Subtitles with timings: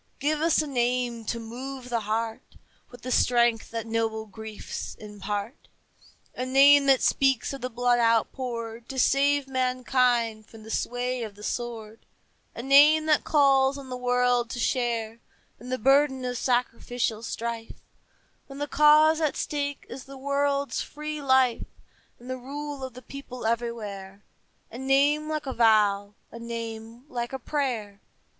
[0.17, 2.55] Give us a name to move the heart
[2.89, 5.67] With the strength that noble griefs impart,
[6.33, 11.35] A name that speaks of the blood outpoured To save mankind from the sway of
[11.35, 11.99] the sword,
[12.55, 15.19] A name that calls on the world to share
[15.59, 17.75] In the burden of sacrificial strife
[18.47, 21.67] When the cause at stake is the world's free life
[22.17, 24.23] And the rule of the people everywhere,
[24.71, 28.01] A name like a vow, a name like a prayer.